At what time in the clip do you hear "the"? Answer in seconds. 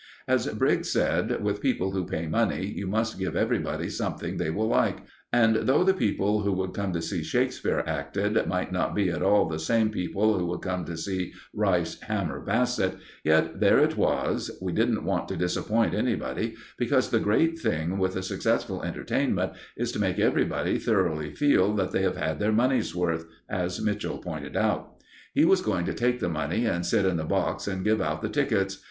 5.83-5.93, 9.47-9.59, 17.11-17.19, 26.19-26.27, 27.17-27.23, 28.23-28.29